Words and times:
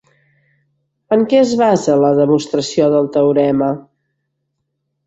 En 1.17 1.25
què 1.33 1.37
es 1.41 1.53
basa 1.61 1.99
la 2.05 2.11
demostració 2.23 2.89
del 2.95 3.13
teorema? 3.19 3.71